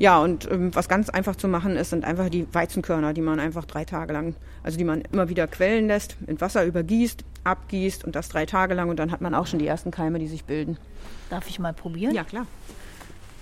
[0.00, 3.38] Ja, und ähm, was ganz einfach zu machen ist, sind einfach die Weizenkörner, die man
[3.38, 8.04] einfach drei Tage lang, also die man immer wieder quellen lässt, mit Wasser übergießt, abgießt
[8.04, 10.26] und das drei Tage lang und dann hat man auch schon die ersten Keime, die
[10.26, 10.78] sich bilden.
[11.28, 12.14] Darf ich mal probieren?
[12.14, 12.46] Ja, klar.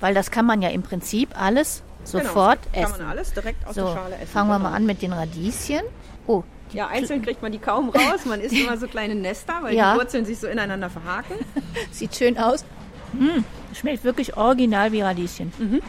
[0.00, 2.92] Weil das kann man ja im Prinzip alles sofort genau, essen.
[2.96, 4.26] Kann man alles direkt aus so, der Schale essen.
[4.26, 5.82] Fangen wir mal an mit den Radieschen.
[6.26, 6.42] Oh.
[6.72, 8.24] Ja, einzeln kriegt man die kaum raus.
[8.24, 9.92] Man isst immer so kleine Nester, weil ja.
[9.92, 11.36] die Wurzeln sich so ineinander verhaken.
[11.92, 12.64] Sieht schön aus.
[13.12, 13.44] Mmh,
[13.74, 15.52] schmeckt wirklich original wie Radieschen.
[15.56, 15.82] Mhm.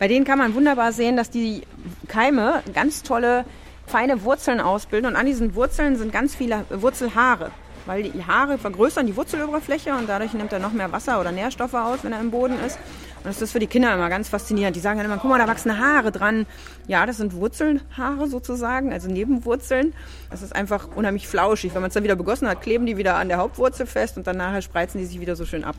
[0.00, 1.60] Bei denen kann man wunderbar sehen, dass die
[2.08, 3.44] Keime ganz tolle,
[3.86, 5.10] feine Wurzeln ausbilden.
[5.10, 7.50] Und an diesen Wurzeln sind ganz viele Wurzelhaare.
[7.84, 11.74] Weil die Haare vergrößern die Wurzeloberfläche und dadurch nimmt er noch mehr Wasser oder Nährstoffe
[11.74, 12.78] aus, wenn er im Boden ist.
[13.18, 14.74] Und das ist für die Kinder immer ganz faszinierend.
[14.74, 16.46] Die sagen dann immer, guck mal, da wachsen Haare dran.
[16.86, 19.92] Ja, das sind Wurzelhaare sozusagen, also Nebenwurzeln.
[20.30, 21.74] Das ist einfach unheimlich flauschig.
[21.74, 24.26] Wenn man es dann wieder begossen hat, kleben die wieder an der Hauptwurzel fest und
[24.26, 25.76] dann nachher spreizen die sich wieder so schön ab.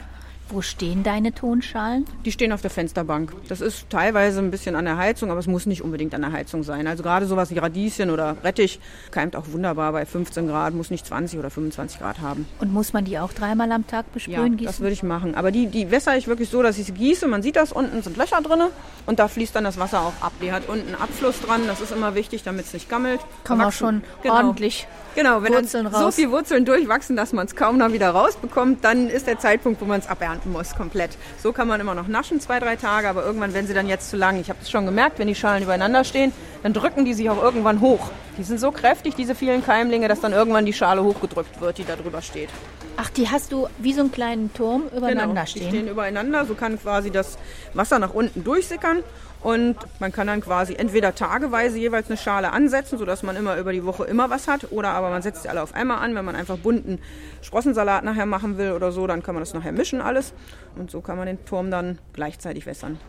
[0.52, 2.06] Wo stehen deine Tonschalen?
[2.26, 3.32] Die stehen auf der Fensterbank.
[3.48, 6.34] Das ist teilweise ein bisschen an der Heizung, aber es muss nicht unbedingt an der
[6.34, 6.88] Heizung sein.
[6.88, 11.06] Also gerade sowas wie Radieschen oder Rettich keimt auch wunderbar bei 15 Grad, muss nicht
[11.06, 12.46] 20 oder 25 Grad haben.
[12.60, 14.66] Und muss man die auch dreimal am Tag besprühen, ja, gießen?
[14.66, 15.36] das würde ich machen.
[15.36, 17.30] Aber die, die wässer ich wirklich so, dass ich sie gieße.
[17.30, 18.64] Man sieht das, unten sind Löcher drin
[19.06, 20.34] und da fließt dann das Wasser auch ab.
[20.42, 23.22] Die hat unten Abfluss dran, das ist immer wichtig, damit es nicht gammelt.
[23.46, 24.36] Kann man schon genau.
[24.36, 24.86] ordentlich
[25.16, 26.16] Genau, wenn Wurzeln dann raus.
[26.16, 29.82] so viel Wurzeln durchwachsen, dass man es kaum noch wieder rausbekommt, dann ist der Zeitpunkt,
[29.82, 30.08] wo man es
[30.41, 31.12] abernten muss, komplett.
[31.41, 34.10] So kann man immer noch naschen, zwei, drei Tage, aber irgendwann, wenn sie dann jetzt
[34.10, 37.13] zu lang, ich habe es schon gemerkt, wenn die Schalen übereinander stehen, dann drücken die
[37.13, 38.10] sich auch irgendwann hoch.
[38.38, 41.86] Die sind so kräftig, diese vielen Keimlinge, dass dann irgendwann die Schale hochgedrückt wird, die
[41.86, 42.49] da drüber steht.
[42.97, 45.63] Ach, die hast du wie so einen kleinen Turm übereinander genau, stehen?
[45.63, 47.38] Die stehen übereinander, so kann quasi das
[47.73, 49.04] Wasser nach unten durchsickern
[49.43, 53.71] und man kann dann quasi entweder tageweise jeweils eine Schale ansetzen, sodass man immer über
[53.71, 54.71] die Woche immer was hat.
[54.71, 56.13] Oder aber man setzt sie alle auf einmal an.
[56.13, 56.99] Wenn man einfach bunten
[57.41, 60.34] Sprossensalat nachher machen will oder so, dann kann man das nachher mischen alles.
[60.75, 62.99] Und so kann man den Turm dann gleichzeitig wässern.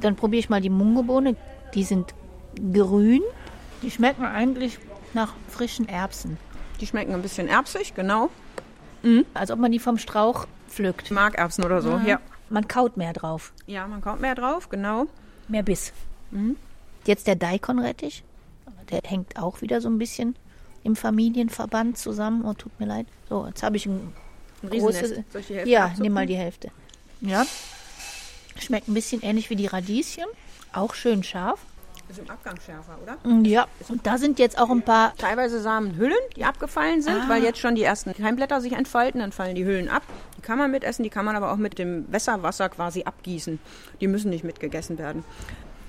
[0.00, 1.36] Dann probiere ich mal die Mungebohne.
[1.74, 2.14] Die sind
[2.72, 3.22] grün.
[3.82, 4.78] Die schmecken eigentlich
[5.12, 6.38] nach frischen Erbsen.
[6.80, 8.30] Die schmecken ein bisschen erbsig, genau.
[9.02, 9.26] Mhm.
[9.34, 11.10] Als ob man die vom Strauch pflückt.
[11.10, 12.06] Markerbsen oder so, mhm.
[12.06, 12.20] ja.
[12.48, 13.52] Man kaut mehr drauf.
[13.66, 15.08] Ja, man kaut mehr drauf, genau
[15.48, 15.92] mehr Biss.
[16.30, 16.56] Mhm.
[17.06, 18.22] Jetzt der Daikon-Rettich.
[18.90, 20.34] Der hängt auch wieder so ein bisschen
[20.84, 22.44] im Familienverband zusammen.
[22.44, 23.06] Oh, tut mir leid.
[23.28, 24.12] So, jetzt habe ich ein,
[24.62, 25.10] ein großes.
[25.30, 26.70] Soll ich die Hälfte ja, nimm mal die Hälfte.
[27.20, 27.46] Ja.
[28.58, 30.26] Schmeckt ein bisschen ähnlich wie die Radieschen.
[30.72, 31.60] Auch schön scharf.
[32.08, 33.18] Ist im Abgang schärfer, oder?
[33.46, 35.14] Ja, und da sind jetzt auch ein paar.
[35.18, 37.28] Teilweise Samenhüllen, die abgefallen sind, Ah.
[37.28, 40.02] weil jetzt schon die ersten Keimblätter sich entfalten, dann fallen die Hüllen ab.
[40.36, 43.58] Die kann man mitessen, die kann man aber auch mit dem Wässerwasser quasi abgießen.
[44.00, 45.22] Die müssen nicht mitgegessen werden.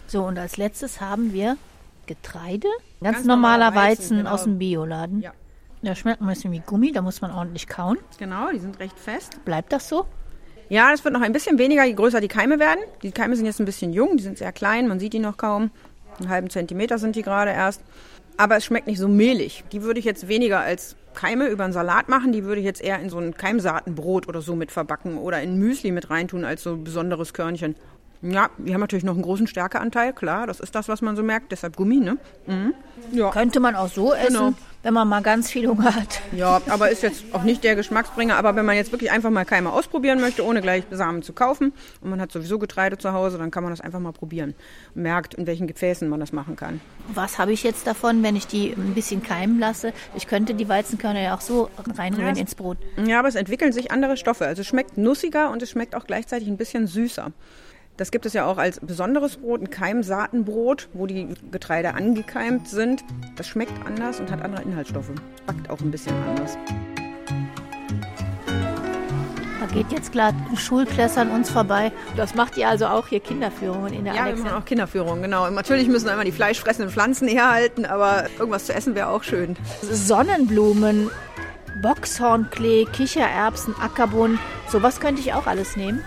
[0.07, 1.55] So, und als letztes haben wir
[2.05, 2.67] Getreide.
[3.01, 4.31] Ganz, Ganz normaler normaler Weizen, Weizen, genau.
[4.31, 5.21] aus dem Bioladen.
[5.21, 5.31] Ja.
[5.81, 7.97] Der schmeckt ein bisschen wie Gummi, da muss man ordentlich kauen.
[8.17, 9.39] Genau, die sind recht fest.
[9.45, 10.05] Bleibt das so?
[10.67, 12.81] Ja, das wird noch ein bisschen weniger, je größer die Keime werden.
[13.01, 15.37] Die Keime sind jetzt ein bisschen jung, die sind sehr klein, man sieht die noch
[15.37, 15.71] kaum.
[16.19, 17.81] Einen halben Zentimeter sind die gerade erst.
[18.37, 19.63] Aber es schmeckt nicht so mehlig.
[19.71, 22.31] Die würde ich jetzt weniger als Keime über einen Salat machen.
[22.31, 25.57] Die würde ich jetzt eher in so ein Keimsaatenbrot oder so mit verbacken oder in
[25.57, 27.75] Müsli mit reintun als so ein besonderes Körnchen.
[28.21, 30.45] Ja, die haben natürlich noch einen großen Stärkeanteil, klar.
[30.45, 31.51] Das ist das, was man so merkt.
[31.51, 32.17] Deshalb Gummi, ne?
[32.47, 32.73] Mhm.
[33.13, 33.31] Ja.
[33.31, 34.53] Könnte man auch so essen, Genau.
[34.81, 36.21] Wenn man mal ganz viel Hunger hat.
[36.31, 38.37] Ja, aber ist jetzt auch nicht der Geschmacksbringer.
[38.37, 41.73] Aber wenn man jetzt wirklich einfach mal Keime ausprobieren möchte, ohne gleich Samen zu kaufen,
[42.01, 44.55] und man hat sowieso Getreide zu Hause, dann kann man das einfach mal probieren.
[44.93, 46.79] Merkt, in welchen Gefäßen man das machen kann.
[47.13, 49.91] Was habe ich jetzt davon, wenn ich die ein bisschen keimen lasse?
[50.15, 52.77] Ich könnte die Weizenkörner ja auch so reinrühren Ja, ins Brot.
[53.05, 54.45] Ja, aber es entwickeln sich andere Stoffe.
[54.45, 57.31] Also es schmeckt nussiger und es schmeckt auch gleichzeitig ein bisschen süßer.
[57.99, 63.03] Das gibt es ja auch als besonderes Brot, ein Keimsaatenbrot, wo die Getreide angekeimt sind.
[63.35, 65.11] Das schmeckt anders und hat andere Inhaltsstoffe.
[65.45, 66.57] Backt auch ein bisschen anders.
[68.45, 71.91] Da geht jetzt gerade ein Schulklässler an uns vorbei.
[72.15, 74.43] Das macht ihr also auch hier Kinderführungen in der Ja, wir Alexa?
[74.45, 75.45] machen auch Kinderführung, genau.
[75.47, 79.23] Und natürlich müssen wir immer die fleischfressenden Pflanzen herhalten, aber irgendwas zu essen wäre auch
[79.23, 79.57] schön.
[79.81, 81.09] Sonnenblumen,
[81.81, 84.39] Boxhornklee, Kichererbsen, Ackerbohnen.
[84.69, 86.01] Sowas könnte ich auch alles nehmen.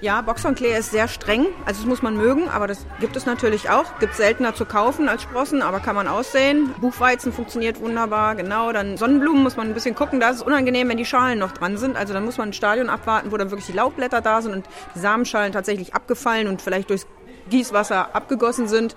[0.00, 3.68] Ja, Boxhornklee ist sehr streng, also das muss man mögen, aber das gibt es natürlich
[3.68, 3.98] auch.
[3.98, 6.72] Gibt seltener zu kaufen als Sprossen, aber kann man aussehen.
[6.80, 8.70] Buchweizen funktioniert wunderbar, genau.
[8.70, 11.50] Dann Sonnenblumen muss man ein bisschen gucken, da ist es unangenehm, wenn die Schalen noch
[11.50, 11.96] dran sind.
[11.96, 14.66] Also dann muss man ein Stadion abwarten, wo dann wirklich die Laubblätter da sind und
[14.94, 17.08] die Samenschalen tatsächlich abgefallen und vielleicht durchs
[17.50, 18.94] Gießwasser abgegossen sind.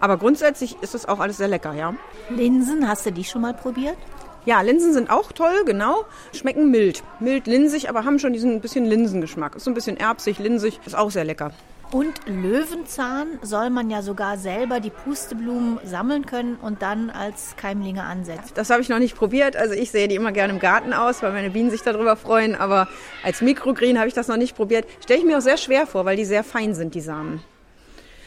[0.00, 1.92] Aber grundsätzlich ist das auch alles sehr lecker, ja.
[2.30, 3.98] Linsen, hast du die schon mal probiert?
[4.46, 6.04] Ja, Linsen sind auch toll, genau.
[6.34, 7.02] Schmecken mild.
[7.20, 9.56] Mild linsig, aber haben schon diesen bisschen Linsengeschmack.
[9.56, 11.52] Ist so ein bisschen erbsig, linsig, ist auch sehr lecker.
[11.92, 18.04] Und Löwenzahn soll man ja sogar selber die Pusteblumen sammeln können und dann als Keimlinge
[18.04, 18.52] ansetzen.
[18.54, 19.56] Das habe ich noch nicht probiert.
[19.56, 22.54] Also ich sehe die immer gerne im Garten aus, weil meine Bienen sich darüber freuen.
[22.54, 22.86] Aber
[23.24, 24.86] als Mikrogreen habe ich das noch nicht probiert.
[25.02, 27.42] Stelle ich mir auch sehr schwer vor, weil die sehr fein sind, die Samen.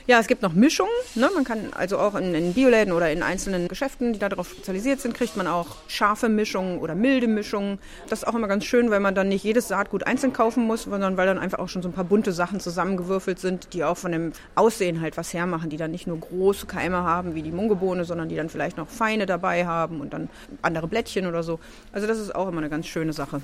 [0.06, 0.92] Ja, es gibt noch Mischungen.
[1.16, 1.30] Ne?
[1.34, 5.14] Man kann also auch in, in Bioläden oder in einzelnen Geschäften, die darauf spezialisiert sind,
[5.14, 7.80] kriegt man auch scharfe Mischungen oder milde Mischungen.
[8.10, 10.84] Das ist auch immer ganz schön, weil man dann nicht jedes Saatgut einzeln kaufen muss,
[10.84, 13.96] sondern weil dann einfach auch schon so ein paar bunte Sachen zusammengewürfelt sind, die auch
[13.96, 17.52] von dem Aussehen halt was hermachen, die dann nicht nur große Keime haben wie die
[17.52, 20.30] Mungebohne, sondern die dann vielleicht noch feine dabei haben und dann
[20.62, 21.62] andere Blättchen oder so.
[21.94, 23.42] Also das ist auch immer eine ganz schöne Sache.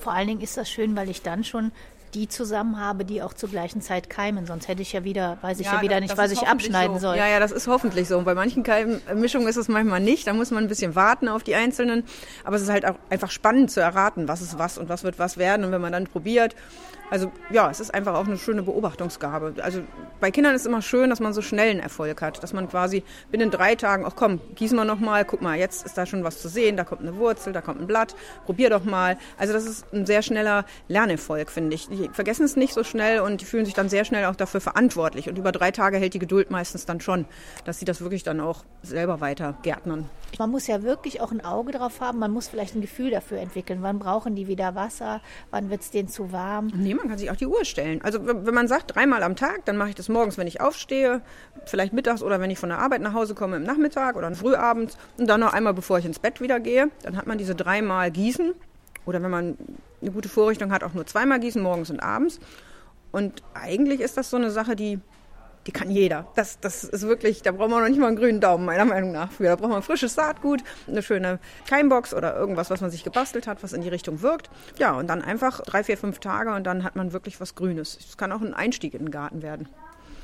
[0.00, 1.70] Vor allen Dingen ist das schön, weil ich dann schon
[2.14, 4.46] die zusammen habe, die auch zur gleichen Zeit keimen.
[4.46, 6.96] Sonst hätte ich ja wieder, weiß ich ja, wieder das- nicht, das was ich abschneiden
[6.96, 7.08] so.
[7.08, 7.16] soll.
[7.16, 8.18] Ja, ja, das ist hoffentlich so.
[8.18, 10.26] Und bei manchen Keimmischungen ist es manchmal nicht.
[10.26, 12.04] Da muss man ein bisschen warten auf die einzelnen.
[12.44, 15.18] Aber es ist halt auch einfach spannend zu erraten, was ist was und was wird
[15.18, 15.64] was werden.
[15.64, 16.56] Und wenn man dann probiert,
[17.10, 19.54] also ja, es ist einfach auch eine schöne Beobachtungsgabe.
[19.62, 19.82] Also
[20.20, 22.68] bei Kindern ist es immer schön, dass man so schnell einen Erfolg hat, dass man
[22.68, 26.06] quasi binnen drei Tagen, ach komm, gießen wir noch mal, guck mal, jetzt ist da
[26.06, 29.18] schon was zu sehen, da kommt eine Wurzel, da kommt ein Blatt, probier doch mal.
[29.38, 31.88] Also das ist ein sehr schneller Lernerfolg, finde ich.
[31.88, 34.60] Die vergessen es nicht so schnell und die fühlen sich dann sehr schnell auch dafür
[34.60, 35.28] verantwortlich.
[35.28, 37.26] Und über drei Tage hält die Geduld meistens dann schon,
[37.64, 40.08] dass sie das wirklich dann auch selber weiter gärtnern.
[40.38, 42.18] Man muss ja wirklich auch ein Auge drauf haben.
[42.18, 43.82] Man muss vielleicht ein Gefühl dafür entwickeln.
[43.82, 45.20] Wann brauchen die wieder Wasser?
[45.50, 46.70] Wann wird es denen zu warm?
[46.74, 48.00] Nee, man kann sich auch die Uhr stellen.
[48.02, 51.20] Also wenn man sagt, dreimal am Tag, dann mache ich das morgens, wenn ich aufstehe,
[51.66, 54.96] vielleicht mittags oder wenn ich von der Arbeit nach Hause komme im Nachmittag oder frühabends
[55.18, 56.90] und dann noch einmal, bevor ich ins Bett wieder gehe.
[57.02, 58.52] Dann hat man diese dreimal Gießen
[59.06, 59.56] oder wenn man
[60.00, 62.38] eine gute Vorrichtung hat, auch nur zweimal Gießen, morgens und abends.
[63.12, 65.00] Und eigentlich ist das so eine Sache, die,
[65.66, 66.26] die kann jeder.
[66.34, 69.12] Das, das ist wirklich, da braucht man noch nicht mal einen grünen Daumen, meiner Meinung
[69.12, 69.30] nach.
[69.38, 73.62] Da braucht man frisches Saatgut, eine schöne Keimbox oder irgendwas, was man sich gebastelt hat,
[73.62, 74.50] was in die Richtung wirkt.
[74.78, 77.98] Ja, und dann einfach drei, vier, fünf Tage und dann hat man wirklich was Grünes.
[78.00, 79.68] Es kann auch ein Einstieg in den Garten werden.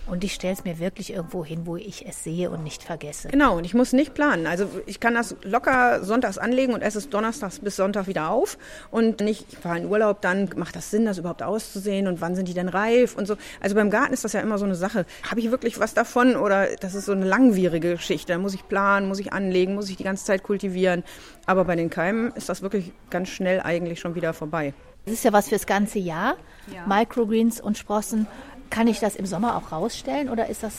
[0.07, 3.29] Und ich stelle es mir wirklich irgendwo hin, wo ich es sehe und nicht vergesse.
[3.29, 4.47] Genau, und ich muss nicht planen.
[4.47, 8.57] Also ich kann das locker sonntags anlegen und esse es donnerstags bis Sonntag wieder auf.
[8.93, 12.37] Und nicht, ich fahre in Urlaub, dann macht das Sinn, das überhaupt auszusehen und wann
[12.37, 13.37] sind die denn reif und so.
[13.61, 15.07] Also beim Garten ist das ja immer so eine Sache.
[15.29, 18.33] Habe ich wirklich was davon oder das ist so eine langwierige Geschichte.
[18.33, 21.03] Da muss ich planen, muss ich anlegen, muss ich die ganze Zeit kultivieren.
[21.47, 24.73] Aber bei den Keimen ist das wirklich ganz schnell eigentlich schon wieder vorbei.
[25.05, 26.37] Das ist ja was fürs ganze Jahr.
[26.73, 26.85] Ja.
[26.87, 28.27] Microgreens und Sprossen.
[28.71, 30.75] Kann ich das im Sommer auch rausstellen oder ist das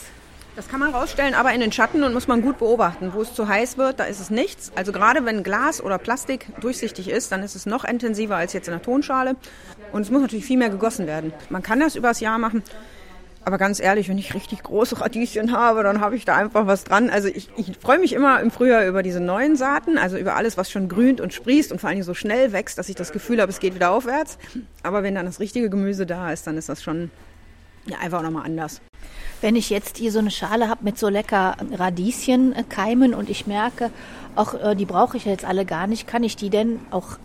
[0.56, 3.12] Das kann man rausstellen, aber in den Schatten und muss man gut beobachten.
[3.14, 4.72] Wo es zu heiß wird, da ist es nichts.
[4.74, 8.68] Also gerade wenn Glas oder Plastik durchsichtig ist, dann ist es noch intensiver als jetzt
[8.68, 9.36] in der Tonschale.
[9.92, 11.32] Und es muss natürlich viel mehr gegossen werden.
[11.48, 12.62] Man kann das übers Jahr machen.
[13.48, 16.84] Aber ganz ehrlich, wenn ich richtig große Radieschen habe, dann habe ich da einfach was
[16.84, 17.08] dran.
[17.08, 20.58] Also ich, ich freue mich immer im Frühjahr über diese neuen Saaten, also über alles,
[20.58, 23.40] was schon grünt und sprießt und vor allem so schnell wächst, dass ich das Gefühl
[23.40, 24.36] habe, es geht wieder aufwärts.
[24.82, 27.10] Aber wenn dann das richtige Gemüse da ist, dann ist das schon
[27.88, 28.80] ja, einfach nochmal anders.
[29.40, 33.90] Wenn ich jetzt hier so eine Schale habe mit so lecker Radieschenkeimen und ich merke,
[34.34, 37.18] auch äh, die brauche ich jetzt alle gar nicht, kann ich die denn auch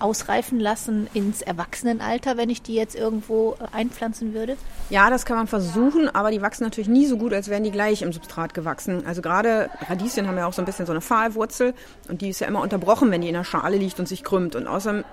[0.00, 4.56] ausreifen lassen ins Erwachsenenalter, wenn ich die jetzt irgendwo äh, einpflanzen würde?
[4.88, 7.70] Ja, das kann man versuchen, aber die wachsen natürlich nie so gut, als wären die
[7.70, 9.06] gleich im Substrat gewachsen.
[9.06, 11.74] Also gerade Radieschen haben ja auch so ein bisschen so eine Pfahlwurzel
[12.08, 14.56] und die ist ja immer unterbrochen, wenn die in der Schale liegt und sich krümmt.
[14.56, 15.04] Und außerdem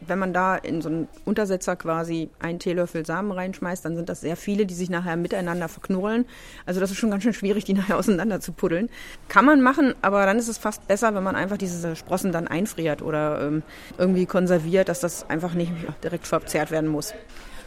[0.00, 4.20] wenn man da in so einen Untersetzer quasi einen Teelöffel Samen reinschmeißt, dann sind das
[4.20, 6.26] sehr viele, die sich nachher miteinander verknurren.
[6.64, 8.88] Also das ist schon ganz schön schwierig, die nachher auseinander zu puddeln.
[9.28, 12.48] Kann man machen, aber dann ist es fast besser, wenn man einfach diese Sprossen dann
[12.48, 13.62] einfriert oder ähm,
[13.98, 17.14] irgendwie konserviert, dass das einfach nicht direkt verzehrt werden muss.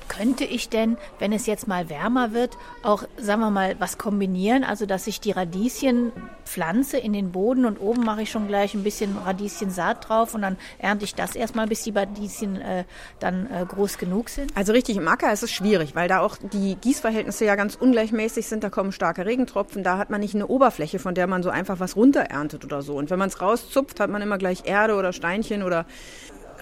[0.10, 4.66] Könnte ich denn, wenn es jetzt mal wärmer wird, auch, sagen wir mal, was kombinieren?
[4.66, 6.12] Also, dass ich die Radieschen
[6.44, 10.42] pflanze in den Boden und oben mache ich schon gleich ein bisschen Radieschensaat drauf und
[10.42, 12.84] dann ernte ich das erstmal, bis die Radieschen äh,
[13.20, 14.52] dann äh, groß genug sind?
[14.58, 18.48] Also richtig, im Acker ist es schwierig, weil da auch die Gießverhältnisse ja ganz ungleichmäßig
[18.48, 18.64] sind.
[18.64, 21.80] Da kommen starke Regentropfen, da hat man nicht eine Oberfläche, von der man so einfach
[21.80, 22.96] was runtererntet oder so.
[22.96, 25.86] Und wenn man es rauszupft, hat man immer gleich Erde oder Steinchen oder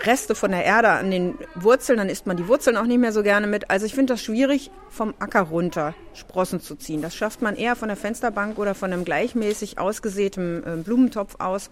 [0.06, 3.12] Reste von der Erde an den Wurzeln, dann isst man die Wurzeln auch nicht mehr
[3.12, 3.70] so gerne mit.
[3.70, 7.02] Also ich finde das schwierig, vom Acker runter Sprossen zu ziehen.
[7.02, 11.70] Das schafft man eher von der Fensterbank oder von einem gleichmäßig ausgesäten äh, Blumentopf aus,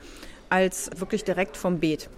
[0.49, 2.09] als wirklich direkt vom Beet.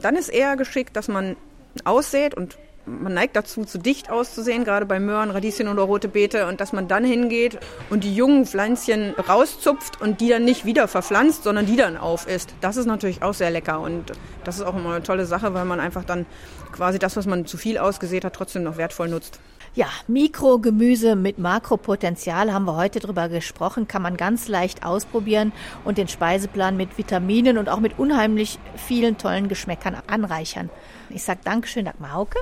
[0.00, 1.36] Dann ist eher geschickt, dass man
[1.84, 6.46] aussät und man neigt dazu, zu dicht auszusehen, gerade bei Möhren, Radieschen oder rote Beete,
[6.46, 7.58] und dass man dann hingeht
[7.90, 12.54] und die jungen Pflänzchen rauszupft und die dann nicht wieder verpflanzt, sondern die dann aufisst.
[12.60, 14.12] Das ist natürlich auch sehr lecker und
[14.44, 16.26] das ist auch immer eine tolle Sache, weil man einfach dann
[16.72, 19.40] quasi das, was man zu viel ausgesät hat, trotzdem noch wertvoll nutzt.
[19.74, 25.52] Ja, Mikrogemüse mit Makropotenzial haben wir heute drüber gesprochen, kann man ganz leicht ausprobieren
[25.84, 30.70] und den Speiseplan mit Vitaminen und auch mit unheimlich vielen tollen Geschmäckern anreichern.
[31.10, 32.38] Ich sage Dankeschön, Dagmar Hauke.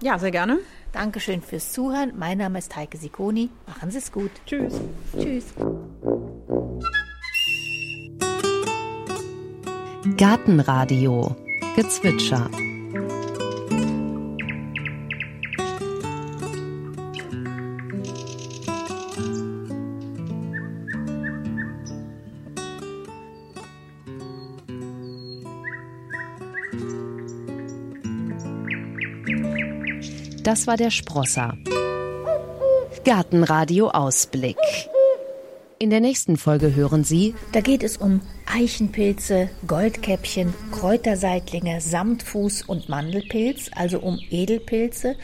[0.00, 0.58] Ja, sehr gerne.
[0.92, 2.12] Dankeschön fürs Zuhören.
[2.16, 3.50] Mein Name ist Heike Sikoni.
[3.66, 4.30] Machen Sie es gut.
[4.46, 4.80] Tschüss.
[5.18, 5.44] Tschüss.
[10.16, 11.36] Gartenradio
[11.76, 12.48] Gezwitscher
[30.48, 31.58] Das war der Sprosser.
[33.04, 34.56] Gartenradio Ausblick.
[35.78, 37.34] In der nächsten Folge hören Sie.
[37.52, 45.16] Da geht es um Eichenpilze, Goldkäppchen, Kräuterseitlinge, Samtfuß und Mandelpilz, also um Edelpilze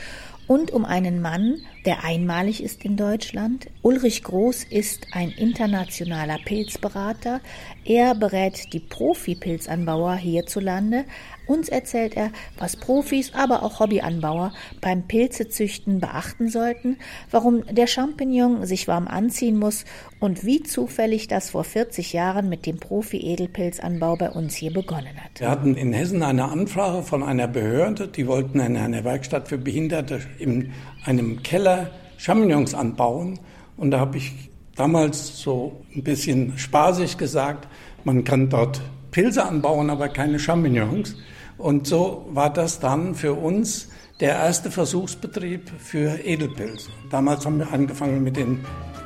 [0.46, 3.66] und um einen Mann, der einmalig ist in Deutschland.
[3.82, 7.40] Ulrich Groß ist ein internationaler Pilzberater.
[7.84, 11.04] Er berät die Profi-Pilzanbauer hierzulande.
[11.46, 16.96] Uns erzählt er, was Profis, aber auch Hobbyanbauer beim Pilzezüchten beachten sollten,
[17.30, 19.84] warum der Champignon sich warm anziehen muss
[20.20, 25.40] und wie zufällig das vor 40 Jahren mit dem Profi-Edelpilzanbau bei uns hier begonnen hat.
[25.40, 29.58] Wir hatten in Hessen eine Anfrage von einer Behörde, die wollten in einer Werkstatt für
[29.58, 30.72] Behinderte in
[31.04, 33.38] einem Keller Champignons anbauen.
[33.76, 37.68] Und da habe ich damals so ein bisschen spaßig gesagt,
[38.04, 41.16] man kann dort Pilze anbauen, aber keine Champignons.
[41.58, 43.88] Und so war das dann für uns
[44.20, 46.90] der erste Versuchsbetrieb für Edelpilze.
[47.10, 48.60] Damals haben wir angefangen mit den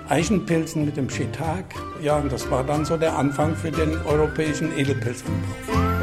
[0.09, 1.79] Eichenpilzen, mit dem Shiitake.
[2.03, 5.98] Ja, und das war dann so der Anfang für den europäischen Edelpilzanbau.